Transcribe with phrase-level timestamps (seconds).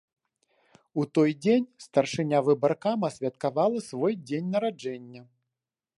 [1.01, 5.21] У той дзень старшыня выбаркама святкавала свой дзень нараджэння.